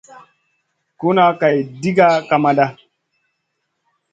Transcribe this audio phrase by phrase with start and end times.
[0.99, 2.65] Ku nʼa Kay diga kamada.